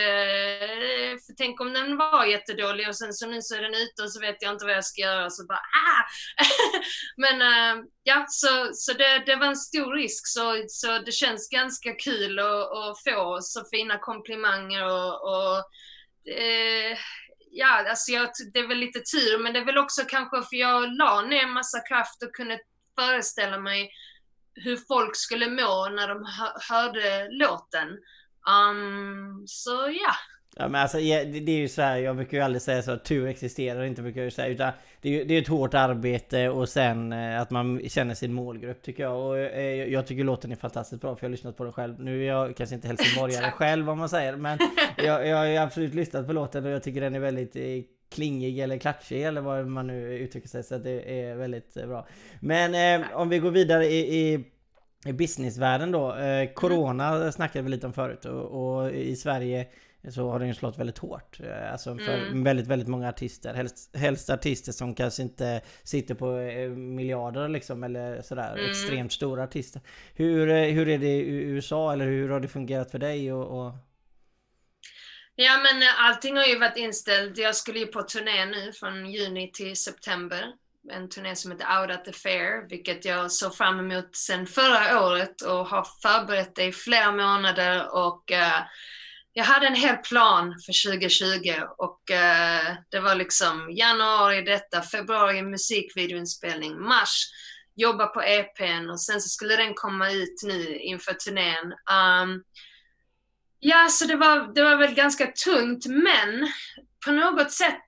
[1.25, 4.11] för tänk om den var jättedålig och sen så nu så är den ute och
[4.11, 6.03] så vet jag inte vad jag ska göra så bara ah!
[7.17, 11.49] Men äh, ja, så, så det, det var en stor risk så, så det känns
[11.49, 15.57] ganska kul att, att få så fina komplimanger och, och
[16.41, 16.97] äh,
[17.51, 20.55] ja, alltså jag, det är väl lite tur men det är väl också kanske för
[20.55, 22.59] jag la ner massa kraft och kunde
[22.99, 23.91] föreställa mig
[24.53, 26.25] hur folk skulle må när de
[26.69, 27.87] hörde låten.
[28.49, 30.13] Um, så ja.
[30.55, 33.05] Ja men alltså det, är ju så här, jag brukar ju aldrig säga så att
[33.05, 36.49] tur existerar inte brukar jag säga utan det är ju det är ett hårt arbete
[36.49, 40.51] och sen eh, att man känner sin målgrupp tycker jag och eh, jag tycker låten
[40.51, 41.99] är fantastiskt bra för jag har lyssnat på den själv.
[41.99, 44.59] Nu är jag kanske inte helsingborgare själv om man säger men
[44.97, 48.59] jag, jag har absolut lyssnat på låten och jag tycker den är väldigt eh, klingig
[48.59, 52.07] eller klatschig eller vad man nu uttrycker sig så det är väldigt eh, bra.
[52.39, 54.45] Men eh, om vi går vidare i, i,
[55.05, 56.15] i businessvärlden då.
[56.15, 57.31] Eh, corona mm.
[57.31, 59.67] snackade vi lite om förut och, och, i Sverige
[60.09, 61.39] så har den ju slått väldigt hårt.
[61.43, 62.43] Eh, alltså för mm.
[62.43, 63.53] väldigt, väldigt många artister.
[63.53, 68.53] Helst, helst, artister som kanske inte sitter på eh, miljarder liksom eller sådär.
[68.53, 68.69] Mm.
[68.69, 69.81] Extremt stora artister.
[70.13, 73.33] Hur, hur är det i USA eller hur har det fungerat för dig?
[73.33, 73.73] och, och
[75.41, 77.37] Ja men eh, allting har ju varit inställt.
[77.37, 80.53] Jag skulle ju på turné nu från juni till september.
[80.91, 85.05] En turné som heter Out at the Fair, vilket jag såg fram emot sedan förra
[85.05, 88.61] året och har förberett det i flera månader och uh,
[89.33, 95.41] jag hade en hel plan för 2020 och uh, det var liksom januari detta, februari
[95.41, 97.25] musikvideoinspelning, mars
[97.75, 101.73] jobba på EPn och sen så skulle den komma ut nu inför turnén.
[101.91, 102.43] Um,
[103.59, 106.47] Ja, så det var, det var väl ganska tungt, men
[107.05, 107.85] på något sätt,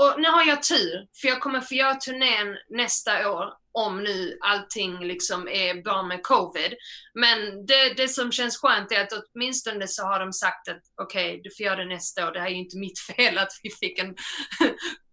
[0.00, 4.38] och nu har jag tur, för jag kommer få göra turnén nästa år om nu
[4.40, 6.74] allting liksom är bra med covid.
[7.14, 11.30] Men det, det som känns skönt är att åtminstone så har de sagt att okej,
[11.30, 12.32] okay, du får göra det nästa år.
[12.32, 14.14] Det här är ju inte mitt fel att vi fick en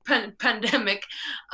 [0.38, 1.00] pandemic.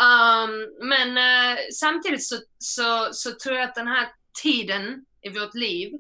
[0.02, 4.08] Um, men uh, samtidigt så, så, så tror jag att den här
[4.44, 5.92] tiden i vårt liv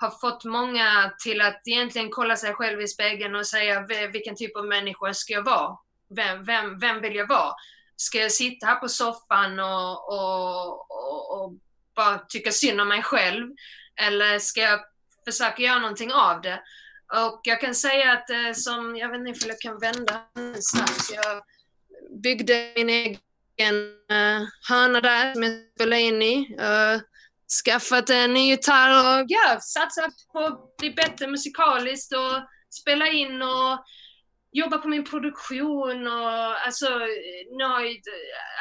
[0.00, 4.56] har fått många till att egentligen kolla sig själv i spegeln och säga vilken typ
[4.56, 5.76] av människa ska jag vara?
[6.16, 7.52] Vem, vem, vem vill jag vara?
[7.96, 11.52] Ska jag sitta här på soffan och, och, och, och
[11.94, 13.50] bara tycka synd om mig själv?
[14.00, 14.80] Eller ska jag
[15.24, 16.62] försöka göra någonting av det?
[17.12, 20.24] Och jag kan säga att eh, som, jag vet inte om jag kan vända
[20.60, 21.42] snabbt, jag
[22.22, 23.74] byggde min egen
[24.12, 26.56] uh, hörna där som jag spelade in i.
[26.60, 27.00] Uh,
[27.64, 33.42] skaffat en ny gitarr och ja, satsat på att bli bättre musikaliskt och spela in
[33.42, 33.84] och
[34.52, 36.88] jobba på min produktion och alltså,
[37.58, 38.02] nöjd.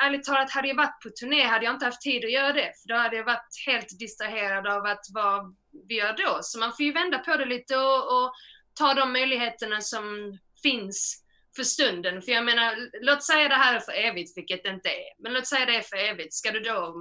[0.04, 2.72] ärligt talat, hade jag varit på turné hade jag inte haft tid att göra det,
[2.82, 5.56] för då hade jag varit helt distraherad av att vad
[5.88, 6.40] vi gör då.
[6.42, 8.34] Så man får ju vända på det lite och, och
[8.74, 11.24] ta de möjligheterna som finns
[11.56, 12.22] för stunden.
[12.22, 15.34] För jag menar, låt säga det här är för evigt, vilket det inte är, men
[15.34, 16.96] låt säga det är för evigt, ska du då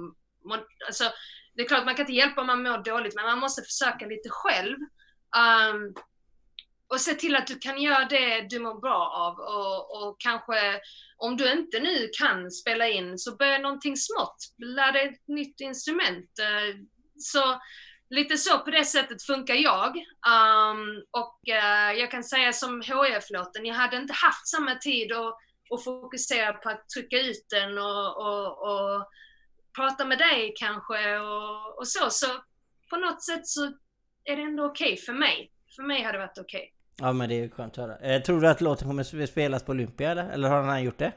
[0.87, 1.03] alltså,
[1.57, 4.05] det är klart man kan inte hjälpa om man mår dåligt, men man måste försöka
[4.05, 4.77] lite själv.
[5.37, 5.93] Um,
[6.89, 10.79] och se till att du kan göra det du mår bra av och, och, kanske
[11.17, 14.37] om du inte nu kan spela in så börja någonting smått.
[14.57, 16.29] Lär dig ett nytt instrument.
[16.41, 16.81] Uh,
[17.17, 17.61] så
[18.09, 19.97] lite så på det sättet funkar jag.
[20.27, 25.37] Um, och uh, jag kan säga som HIF-låten, jag hade inte haft samma tid och
[25.75, 29.07] att fokusera på att trycka ut den och, och, och
[29.77, 32.09] prata med dig kanske och, och så.
[32.09, 32.27] Så
[32.89, 33.61] på något sätt så
[34.25, 35.51] är det ändå okej okay för mig.
[35.75, 36.59] För mig har det varit okej.
[36.59, 36.71] Okay.
[36.99, 37.97] Ja men det är ju skönt att höra.
[37.97, 40.29] Eh, tror du att låten kommer spelas på Olympia eller?
[40.29, 41.11] Eller har han gjort det?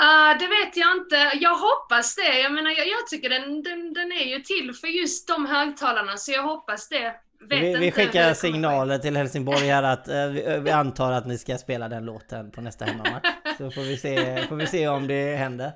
[0.00, 1.16] Uh, det vet jag inte.
[1.40, 2.40] Jag hoppas det.
[2.40, 6.16] Jag menar, jag, jag tycker den, den, den är ju till för just de högtalarna,
[6.16, 7.14] så jag hoppas det.
[7.48, 11.38] vet vi, vi skickar signaler till Helsingborg här att eh, vi, vi antar att ni
[11.38, 13.28] ska spela den låten på nästa hemmamatch.
[13.58, 15.72] Så får vi se, får vi se om det händer.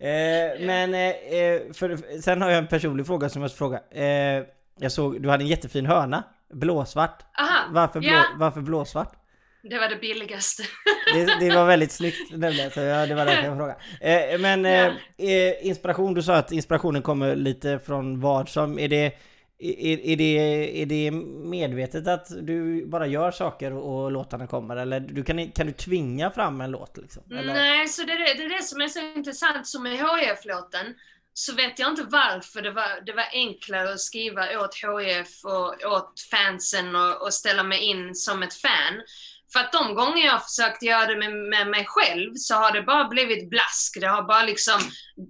[0.00, 3.80] Eh, men eh, eh, för, sen har jag en personlig fråga som jag ska fråga.
[3.90, 4.44] Eh,
[4.78, 6.24] jag såg, du hade en jättefin hörna.
[6.52, 7.22] Blåsvart.
[7.38, 8.24] Aha, Varför, blå, ja.
[8.38, 9.12] varför blåsvart?
[9.62, 10.62] det var det billigaste.
[11.14, 13.78] Det, det var väldigt snyggt nämligen, så jag, det var därför jag frågade.
[14.00, 19.12] Eh, men eh, inspiration, du sa att inspirationen kommer lite från vad som, är det,
[19.60, 21.10] är, är, det, är det
[21.50, 24.76] medvetet att du bara gör saker och låtarna kommer?
[24.76, 27.22] Eller du kan, kan du tvinga fram en låt liksom?
[27.30, 27.54] Eller?
[27.54, 29.66] Nej, så det är det, det är det som är så intressant.
[29.66, 30.94] Som med HIF-låten
[31.34, 35.92] så vet jag inte varför det var, det var enklare att skriva åt HIF och
[35.92, 39.02] åt fansen och, och ställa mig in som ett fan.
[39.52, 42.72] För att de gånger jag har försökt göra det med, med mig själv så har
[42.72, 43.98] det bara blivit blask.
[44.00, 44.80] Det har bara liksom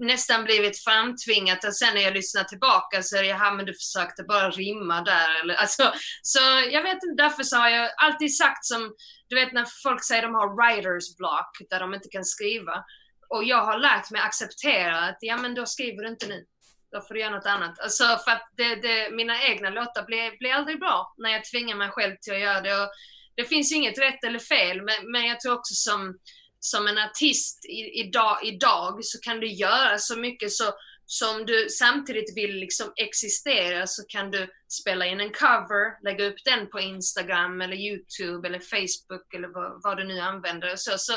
[0.00, 3.74] nästan blivit framtvingat och sen när jag lyssnar tillbaka så är det jaha men du
[3.74, 5.40] försökte bara rimma där.
[5.40, 8.94] Eller, alltså, så jag vet inte, därför så har jag alltid sagt som,
[9.28, 12.85] du vet när folk säger de har writers block där de inte kan skriva.
[13.28, 16.44] Och jag har lärt mig acceptera att ja men då skriver du inte nu.
[16.92, 17.80] Då får du göra något annat.
[17.80, 21.76] Alltså för att det, det, mina egna låtar blir, blir aldrig bra när jag tvingar
[21.76, 22.83] mig själv till att göra det.
[22.83, 22.90] Och
[23.34, 26.18] det finns inget rätt eller fel, men, men jag tror också som,
[26.60, 30.72] som en artist i, idag, idag så kan du göra så mycket så
[31.06, 36.44] som du samtidigt vill liksom existera så kan du spela in en cover, lägga upp
[36.44, 40.76] den på Instagram eller Youtube eller Facebook eller vad, vad du nu använder.
[40.76, 41.12] Så, så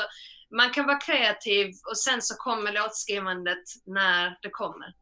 [0.56, 4.94] man kan vara kreativ och sen så kommer låtskrivandet när det kommer.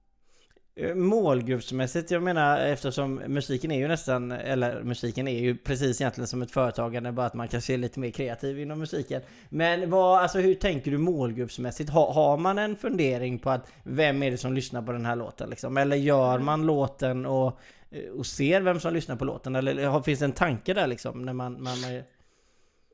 [0.75, 6.29] Eh, målgruppsmässigt, jag menar eftersom musiken är ju nästan, eller musiken är ju precis egentligen
[6.29, 9.23] som ett företagande, bara att man kan se lite mer kreativ inom musiken.
[9.49, 11.91] Men vad, alltså hur tänker du målgruppsmässigt?
[11.91, 15.17] Ha, har man en fundering på att vem är det som lyssnar på den här
[15.17, 15.77] låten liksom?
[15.77, 17.59] Eller gör man låten och,
[17.91, 19.57] eh, och ser vem som lyssnar på låten?
[19.57, 21.25] Eller finns det en tanke där liksom?
[21.25, 22.03] När man, man, man...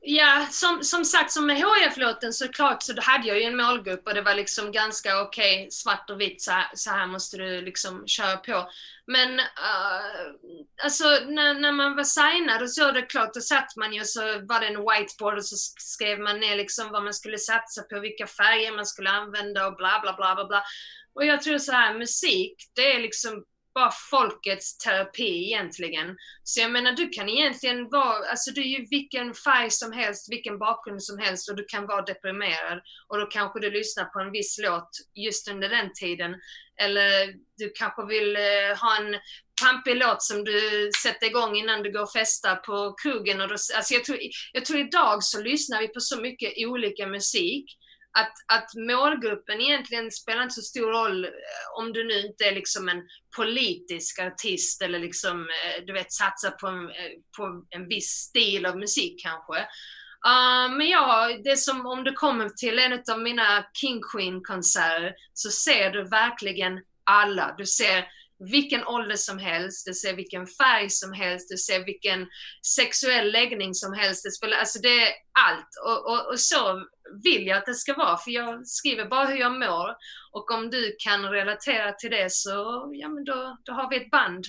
[0.00, 4.06] Ja, som, som sagt, som med HIF-låten så klart så hade jag ju en målgrupp
[4.06, 7.36] och det var liksom ganska okej, okay, svart och vitt, så här, så här måste
[7.36, 8.70] du liksom köra på.
[9.06, 10.34] Men uh,
[10.84, 14.04] alltså när, när man var signad och så, det är klart, då satt man ju
[14.04, 17.82] så var det en whiteboard och så skrev man ner liksom vad man skulle satsa
[17.82, 20.62] på, vilka färger man skulle använda och bla bla bla bla bla.
[21.14, 23.44] Och jag tror så här, musik, det är liksom
[23.78, 26.16] bara folkets terapi egentligen.
[26.42, 30.32] Så jag menar, du kan egentligen vara, alltså du är ju vilken färg som helst,
[30.32, 34.20] vilken bakgrund som helst och du kan vara deprimerad och då kanske du lyssnar på
[34.20, 36.34] en viss låt just under den tiden.
[36.82, 39.16] Eller du kanske vill eh, ha en
[39.62, 43.40] pampig låt som du sätter igång innan du går och festar på krogen.
[43.40, 44.18] Och då, alltså jag, tror,
[44.52, 47.77] jag tror idag så lyssnar vi på så mycket olika musik
[48.18, 51.30] att, att målgruppen egentligen spelar inte så stor roll eh,
[51.78, 53.02] om du nu inte är liksom en
[53.36, 58.66] politisk artist eller liksom, eh, du vet, satsar på en, eh, på en viss stil
[58.66, 59.66] av musik kanske.
[60.26, 65.50] Uh, men ja, det som om du kommer till en av mina King Queen-konserter så
[65.50, 67.54] ser du verkligen alla.
[67.58, 68.04] Du ser
[68.38, 72.26] vilken ålder som helst, du ser vilken färg som helst, du ser vilken
[72.76, 74.24] sexuell läggning som helst.
[74.24, 75.08] Det, spelar, alltså det är
[75.48, 75.68] allt.
[75.86, 76.84] Och, och, och, så
[77.24, 79.96] vill jag att det ska vara, för jag skriver bara hur jag mår.
[80.32, 84.10] Och om du kan relatera till det så, ja men då, då har vi ett
[84.10, 84.44] band.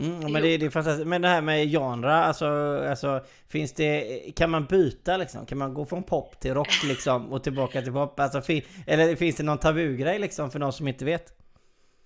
[0.00, 1.06] Mm, men det, det är fantastiskt.
[1.06, 2.46] Men det här med genre, alltså,
[2.90, 5.46] alltså finns det, kan man byta liksom?
[5.46, 8.20] Kan man gå från pop till rock liksom och tillbaka till pop?
[8.20, 11.36] Alltså, fin, eller finns det någon tabugrej liksom för någon som inte vet?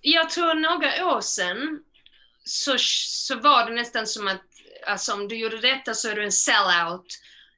[0.07, 1.83] Jag tror några år sedan
[2.43, 4.41] så, så var det nästan som att
[4.87, 7.05] alltså, om du gjorde detta så är du en sellout.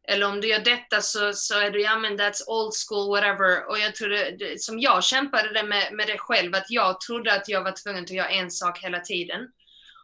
[0.07, 3.69] Eller om du gör detta så, så är du, ja men that's old school, whatever.
[3.69, 7.33] Och jag tror det, som jag kämpade det med, med det själv, att jag trodde
[7.33, 9.51] att jag var tvungen att göra en sak hela tiden.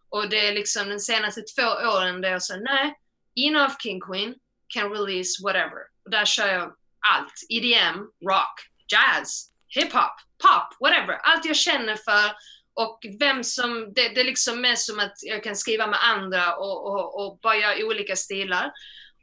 [0.10, 3.00] Och det är liksom de senaste två åren där jag sa nej,
[3.36, 4.36] Enough King Queen
[4.68, 5.82] can release whatever.
[6.06, 6.76] Och där kör jag
[7.16, 7.34] allt.
[7.50, 11.20] EDM, rock, jazz, hiphop, pop, whatever.
[11.24, 12.36] Allt jag känner för
[12.76, 16.56] och vem som, det, det är liksom mer som att jag kan skriva med andra
[16.56, 18.72] och, och, och bara göra olika stilar.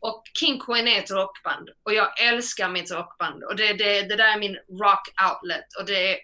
[0.01, 4.17] Och King Queen är ett rockband och jag älskar mitt rockband och det, det, det
[4.17, 6.19] där är min rock outlet och det är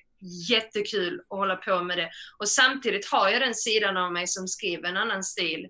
[0.49, 2.11] jättekul att hålla på med det.
[2.39, 5.69] Och samtidigt har jag den sidan av mig som skriver en annan stil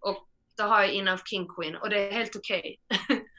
[0.00, 2.76] och då har jag Enough King Queen och det är helt okej.
[2.90, 3.16] Okay.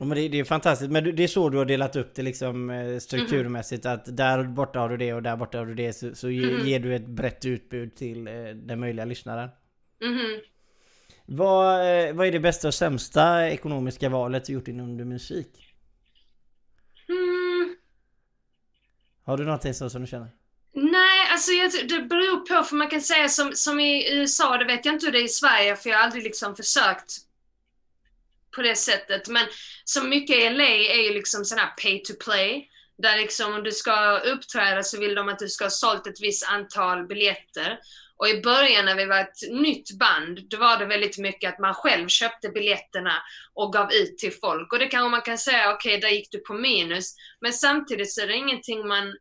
[0.00, 2.22] Ja, men det, det, är fantastiskt, men det är så du har delat upp det
[2.22, 3.94] liksom eh, strukturmässigt mm.
[3.94, 6.66] att där borta har du det och där borta har du det så, så mm.
[6.66, 9.48] ger du ett brett utbud till eh, den möjliga lyssnaren.
[10.02, 10.40] Mm.
[11.26, 15.74] Vad, eh, vad är det bästa och sämsta ekonomiska valet du gjort inom musik?
[17.08, 17.76] Mm.
[19.24, 20.28] Har du någonting så som du känner?
[20.72, 21.50] Nej, alltså
[21.88, 25.06] det beror på, för man kan säga som, som i USA, det vet jag inte
[25.06, 27.29] hur det är i Sverige, för jag har aldrig liksom försökt
[28.56, 29.28] på det sättet.
[29.28, 29.46] Men
[29.84, 32.68] så mycket i LA är ju liksom sån här pay to play.
[32.98, 36.20] Där liksom om du ska uppträda så vill de att du ska ha sålt ett
[36.20, 37.78] visst antal biljetter.
[38.16, 41.58] Och i början när vi var ett nytt band, då var det väldigt mycket att
[41.58, 43.12] man själv köpte biljetterna
[43.54, 44.72] och gav ut till folk.
[44.72, 47.14] Och det kanske man kan säga, okej, okay, där gick du på minus.
[47.40, 49.14] Men samtidigt så är det ingenting man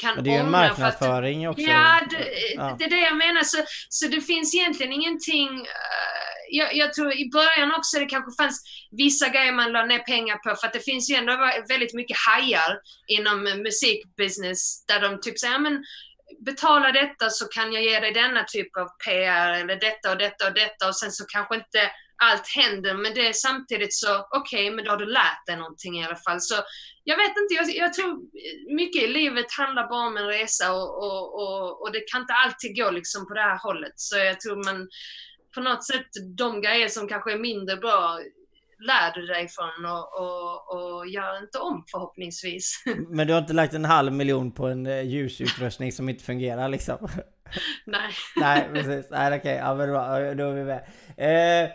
[0.00, 1.66] kan Men det är ju en marknadsföring att, också.
[1.66, 2.76] Ja det, ja.
[2.78, 3.42] det är det jag menar.
[3.42, 6.19] Så, så det finns egentligen ingenting uh,
[6.50, 10.36] jag, jag, tror i början också det kanske fanns vissa grejer man la ner pengar
[10.36, 11.32] på för att det finns ju ändå
[11.68, 15.84] väldigt mycket hajar inom musikbusiness där de typ säger ja men
[16.44, 20.46] betala detta så kan jag ge dig denna typ av PR eller detta och detta
[20.46, 21.90] och detta och sen så kanske inte
[22.22, 25.56] allt händer men det är samtidigt så okej okay, men då har du lärt dig
[25.56, 26.40] någonting i alla fall.
[26.40, 26.54] Så
[27.04, 28.18] jag vet inte, jag, jag tror
[28.76, 32.34] mycket i livet handlar bara om en resa och, och, och, och det kan inte
[32.34, 33.92] alltid gå liksom på det här hållet.
[33.96, 34.88] Så jag tror man
[35.54, 38.18] på något sätt de grejer som kanske är mindre bra
[38.80, 42.82] lär du dig från och, och, och gör inte om förhoppningsvis.
[43.08, 46.68] Men du har inte lagt en halv miljon på en eh, ljusutrustning som inte fungerar
[46.68, 46.98] liksom?
[47.84, 48.10] Nej.
[48.36, 49.56] Nej precis, nej okej, okay.
[49.56, 50.82] ja men bra, då är vi med.
[51.16, 51.70] Eh,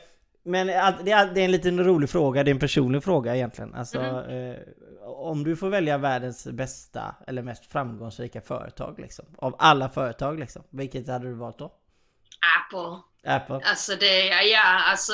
[0.47, 0.73] men det
[1.11, 3.75] är, det är en liten rolig fråga, det är en personlig fråga egentligen.
[3.75, 4.51] Alltså, mm.
[4.51, 4.57] eh,
[5.05, 10.63] om du får välja världens bästa eller mest framgångsrika företag liksom, av alla företag liksom,
[10.69, 11.71] vilket hade du valt då?
[12.59, 13.01] Apple.
[13.23, 13.69] Apple.
[13.69, 15.13] Alltså det, ja alltså.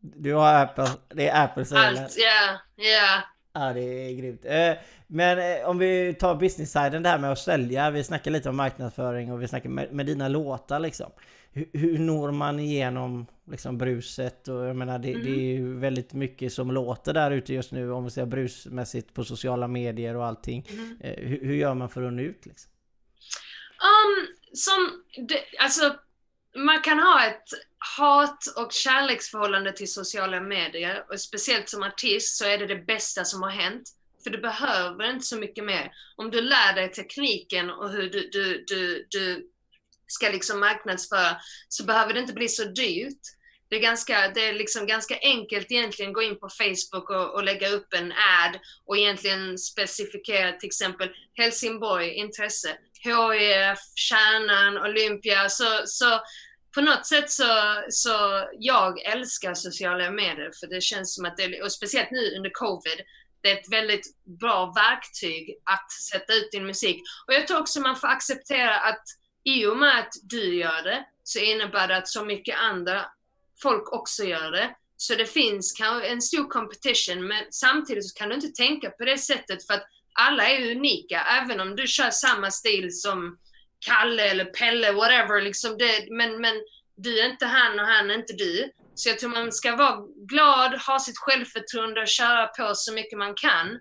[0.00, 3.22] Du har Apple, det är Apple som Allt, ja, ja.
[3.52, 4.44] Ja det är grymt.
[4.44, 4.72] Eh,
[5.06, 7.90] men eh, om vi tar business-siden det här med att sälja.
[7.90, 11.10] Vi snackar lite om marknadsföring och vi snackar med, dina låtar liksom.
[11.52, 14.48] Hur, hur når man igenom liksom bruset?
[14.48, 15.24] Och jag menar det, mm.
[15.24, 19.14] det är ju väldigt mycket som låter där ute just nu om vi säger brusmässigt
[19.14, 20.66] på sociala medier och allting.
[20.70, 20.98] Mm.
[21.00, 22.72] Eh, hur, hur, gör man för att nå ut liksom?
[23.82, 25.96] Um, som, det, alltså
[26.56, 27.48] man kan ha ett
[27.96, 33.24] hat och kärleksförhållande till sociala medier och speciellt som artist så är det det bästa
[33.24, 33.90] som har hänt.
[34.24, 35.92] För du behöver inte så mycket mer.
[36.16, 39.50] Om du lär dig tekniken och hur du, du, du, du
[40.06, 41.36] ska liksom marknadsföra
[41.68, 43.20] så behöver det inte bli så dyrt.
[43.68, 47.44] Det är, ganska, det är liksom ganska enkelt egentligen gå in på Facebook och, och
[47.44, 52.76] lägga upp en ad och egentligen specificera till exempel Helsingborg intresse,
[53.06, 55.48] HIF, Kärnan, Olympia.
[55.48, 56.20] Så, så
[56.74, 61.62] på något sätt så, så jag älskar sociala medier för det känns som att det,
[61.62, 63.00] och speciellt nu under covid,
[63.40, 67.02] det är ett väldigt bra verktyg att sätta ut din musik.
[67.26, 69.02] Och jag tror också man får acceptera att
[69.44, 73.06] i och med att du gör det så innebär det att så mycket andra
[73.62, 74.76] folk också gör det.
[74.96, 79.04] Så det finns kanske en stor competition men samtidigt så kan du inte tänka på
[79.04, 81.20] det sättet för att alla är unika.
[81.20, 83.38] Även om du kör samma stil som
[83.86, 85.42] Kalle eller Pelle, whatever.
[85.42, 86.54] Liksom det, men, men
[86.96, 88.70] du är inte han och han är inte du.
[88.94, 89.96] Så jag tror man ska vara
[90.28, 93.80] glad, ha sitt självförtroende och köra på så mycket man kan.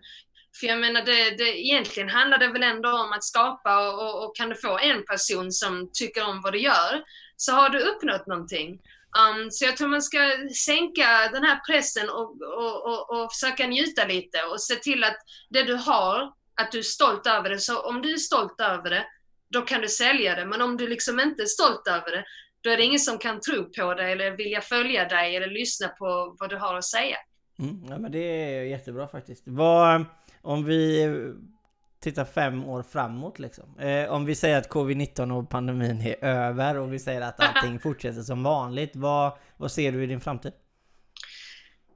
[0.59, 4.25] För jag menar, det, det, egentligen handlar det väl ändå om att skapa och, och,
[4.25, 7.03] och, kan du få en person som tycker om vad du gör
[7.37, 8.79] så har du uppnått någonting.
[9.15, 10.19] Um, så jag tror man ska
[10.65, 15.17] sänka den här pressen och, och, och, och försöka njuta lite och se till att
[15.49, 17.59] det du har, att du är stolt över det.
[17.59, 19.05] Så om du är stolt över det,
[19.49, 20.45] då kan du sälja det.
[20.45, 22.25] Men om du liksom inte är stolt över det,
[22.61, 25.87] då är det ingen som kan tro på dig eller vilja följa dig eller lyssna
[25.87, 27.17] på vad du har att säga.
[27.59, 29.43] Mm, ja, men det är jättebra faktiskt.
[29.45, 30.05] Vad,
[30.41, 31.05] om vi
[32.05, 33.79] tittar fem år framåt liksom.
[33.79, 37.79] Eh, om vi säger att covid-19 och pandemin är över och vi säger att allting
[37.83, 38.95] fortsätter som vanligt.
[38.95, 40.53] Vad, vad ser du i din framtid?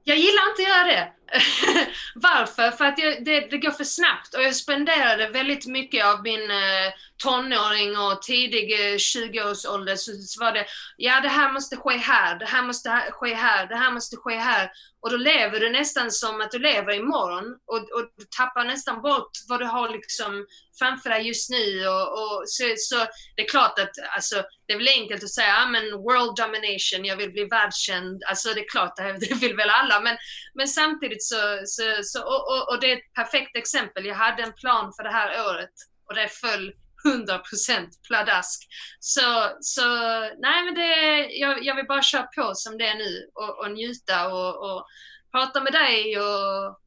[0.04, 1.12] Jag gillar inte att göra det.
[2.14, 2.70] Varför?
[2.70, 6.50] För att jag, det, det, går för snabbt och jag spenderade väldigt mycket av min
[6.50, 10.66] eh, tonåring och tidig eh, 20-årsålder så, så var det,
[10.96, 14.36] ja det här måste ske här, det här måste ske här, det här måste ske
[14.36, 14.70] här.
[15.02, 19.02] Och då lever du nästan som att du lever imorgon och, och du tappar nästan
[19.02, 20.46] bort vad du har liksom
[20.78, 21.88] framför dig just nu.
[21.88, 22.96] Och, och så, så,
[23.36, 27.04] det är klart att alltså, det är väl enkelt att säga, ja men world domination,
[27.04, 28.22] jag vill bli världskänd.
[28.28, 30.00] Alltså det är klart, det vill väl alla.
[30.00, 30.16] Men,
[30.54, 34.06] men samtidigt så, så, så och, och, och det är ett perfekt exempel.
[34.06, 35.74] Jag hade en plan för det här året
[36.08, 36.72] och det föll
[37.04, 38.68] 100% pladask.
[39.00, 39.86] Så, så
[40.46, 43.70] nej men det, jag, jag vill bara köra på som det är nu och, och
[43.72, 44.86] njuta och, och
[45.32, 46.80] prata med dig och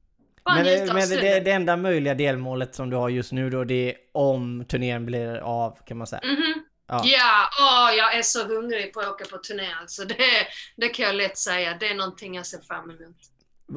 [0.46, 3.90] men, njuta men det, det enda möjliga delmålet som du har just nu då det
[3.92, 6.22] är om turnén blir av kan man säga?
[6.22, 6.73] Mm -hmm.
[6.88, 10.06] Ja, ja oh, jag är så hungrig på att åka på turné alltså.
[10.06, 11.78] Det, det kan jag lätt säga.
[11.80, 13.18] Det är någonting jag ser fram emot.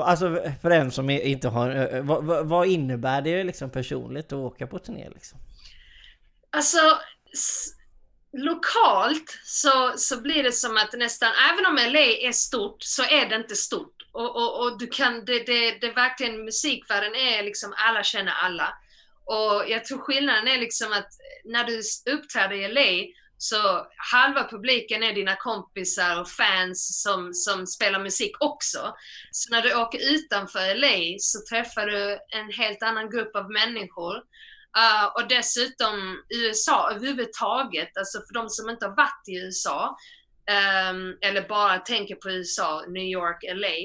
[0.01, 2.01] Alltså för en som inte har...
[2.03, 5.39] Vad, vad innebär det liksom personligt att åka på turné liksom?
[6.51, 6.99] Alltså,
[8.33, 13.29] lokalt så, så blir det som att nästan, även om LA är stort, så är
[13.29, 14.07] det inte stort.
[14.13, 18.75] Och, och, och du kan, det, det, det verkligen, musikvärlden är liksom, alla känner alla.
[19.27, 21.09] Och jag tror skillnaden är liksom att
[21.45, 21.81] när du
[22.13, 28.33] uppträder i LA så halva publiken är dina kompisar och fans som, som spelar musik
[28.41, 28.95] också.
[29.31, 34.17] Så när du åker utanför LA så träffar du en helt annan grupp av människor.
[34.77, 39.97] Uh, och dessutom USA överhuvudtaget, alltså för de som inte har varit i USA,
[40.51, 43.77] um, ehm, eller bara tänker på USA, New York, LA,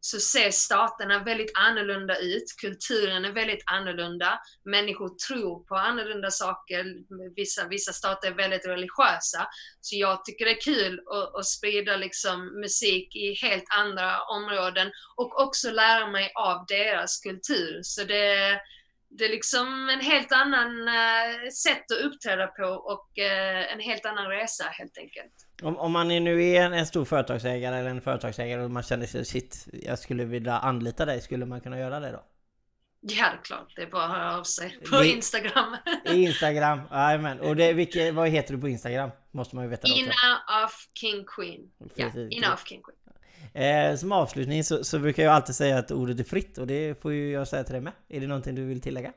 [0.00, 2.44] så ser staterna väldigt annorlunda ut.
[2.60, 4.40] Kulturen är väldigt annorlunda.
[4.64, 6.84] Människor tror på annorlunda saker.
[7.36, 9.48] Vissa, vissa stater är väldigt religiösa.
[9.80, 14.90] Så jag tycker det är kul att, att sprida liksom musik i helt andra områden
[15.16, 17.80] och också lära mig av deras kultur.
[17.82, 18.60] Så det,
[19.10, 24.06] det är liksom en helt annan uh, sätt att uppträda på och uh, en helt
[24.06, 25.32] annan resa helt enkelt.
[25.62, 29.06] Om, om man nu är en, en, stor företagsägare eller en företagsägare och man känner
[29.06, 32.24] sig shit, jag skulle vilja anlita dig, skulle man kunna göra det då?
[33.00, 33.72] Ja, det är klart.
[33.76, 35.76] Det är bara att höra av sig på det, Instagram.
[36.04, 37.40] Instagram, jajamän.
[37.40, 39.10] Och det, vilket, vad heter du på Instagram?
[39.30, 41.70] Måste man ju veta Ina of King Queen.
[41.94, 42.97] Ja, Ina of King Queen.
[43.58, 47.02] Eh, som avslutning så, så, brukar jag alltid säga att ordet är fritt och det
[47.02, 47.92] får ju jag säga till dig med.
[48.08, 49.12] Är det någonting du vill tillägga?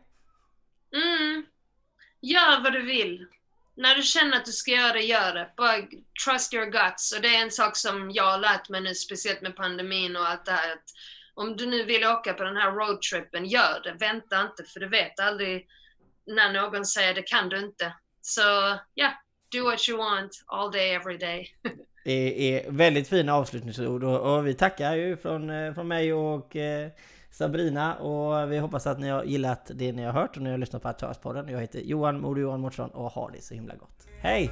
[0.96, 1.46] Mm.
[2.22, 3.26] Gör vad du vill.
[3.76, 5.54] När du känner att du ska göra det, gör det.
[5.58, 5.78] Bara
[6.26, 7.14] trust your guts.
[7.16, 10.30] Och det är en sak som jag har lärt mig nu, speciellt med pandemin och
[10.30, 10.72] allt det här.
[10.72, 10.86] Att
[11.34, 13.94] om du nu vill åka på den här roadtrippen, gör det.
[14.00, 15.68] Vänta inte, för du vet aldrig
[16.26, 17.94] när någon säger det kan du inte.
[18.22, 19.14] Så ja, yeah,
[19.52, 21.56] do what you want all day, every day.
[22.04, 26.90] Det är väldigt fina avslutningsord och, vi tackar ju från, eh, från mig och eh,
[27.32, 30.58] Sabrina och vi hoppas att ni har gillat det ni har hört och ni har
[30.58, 31.50] lyssnat på Aktörspodden.
[31.50, 34.08] Jag heter Johan Mode Johan Mårtsson och har det så himla gott.
[34.20, 34.50] Hej!